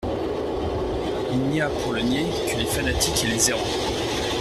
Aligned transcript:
Il 1.31 1.37
n'y 1.51 1.61
a 1.61 1.69
pour 1.69 1.93
le 1.93 2.01
nier 2.01 2.25
que 2.51 2.57
les 2.57 2.65
fanatiques 2.65 3.23
et 3.23 3.27
les 3.27 3.49
errants. 3.51 3.61